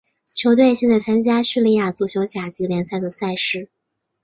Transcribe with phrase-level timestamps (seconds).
[0.33, 3.69] 球队现在参加匈牙利足球甲级联赛的赛事。